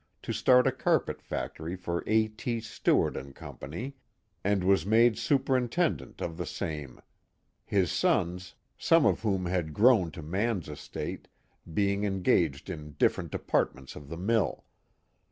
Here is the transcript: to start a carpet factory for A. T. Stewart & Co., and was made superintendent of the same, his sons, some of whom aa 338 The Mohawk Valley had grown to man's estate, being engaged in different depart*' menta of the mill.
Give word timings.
to 0.23 0.33
start 0.33 0.65
a 0.65 0.71
carpet 0.71 1.21
factory 1.21 1.75
for 1.75 2.03
A. 2.07 2.27
T. 2.29 2.59
Stewart 2.59 3.15
& 3.35 3.35
Co., 3.35 3.59
and 4.43 4.63
was 4.63 4.83
made 4.83 5.15
superintendent 5.19 6.21
of 6.23 6.37
the 6.37 6.45
same, 6.47 6.99
his 7.63 7.91
sons, 7.91 8.55
some 8.79 9.05
of 9.05 9.21
whom 9.21 9.45
aa 9.45 9.49
338 9.49 9.63
The 9.63 9.69
Mohawk 9.69 9.73
Valley 9.75 10.03
had 10.09 10.11
grown 10.11 10.11
to 10.11 10.21
man's 10.23 10.69
estate, 10.69 11.27
being 11.71 12.03
engaged 12.03 12.71
in 12.71 12.93
different 12.93 13.29
depart*' 13.29 13.75
menta 13.75 13.95
of 13.97 14.09
the 14.09 14.17
mill. 14.17 14.65